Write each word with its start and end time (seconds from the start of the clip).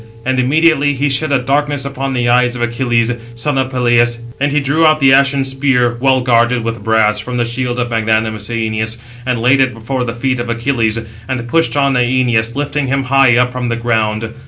And 0.25 0.39
immediately 0.39 0.95
he 0.95 1.09
shed 1.11 1.31
a 1.31 1.37
darkness 1.37 1.85
upon 1.85 2.13
the 2.13 2.27
eyes 2.27 2.55
of 2.55 2.61
Achilles, 2.63 3.11
son 3.35 3.59
of 3.59 3.69
Peleus, 3.69 4.19
and 4.39 4.51
he 4.51 4.59
drew 4.59 4.83
out 4.83 4.99
the 4.99 5.13
ashen 5.13 5.43
spear, 5.43 5.95
well 5.99 6.21
guarded 6.21 6.63
with 6.63 6.83
brass, 6.83 7.19
from 7.19 7.37
the 7.37 7.45
shield 7.45 7.77
of 7.79 7.91
magnanimous 7.91 8.47
Æneas; 8.49 8.97
and 9.27 9.39
laid 9.39 9.61
it 9.61 9.75
before 9.75 10.03
the 10.03 10.15
feet 10.15 10.39
of 10.39 10.49
Achilles, 10.49 10.97
and 11.27 11.47
pushed 11.47 11.77
on 11.77 11.93
Æneas, 11.93 12.55
lifting 12.55 12.87
him 12.87 13.03
high 13.03 13.37
up 13.37 13.51
from 13.51 13.69
the 13.69 13.75
ground. 13.75 14.33